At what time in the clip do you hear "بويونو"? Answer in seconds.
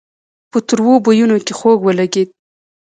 1.05-1.35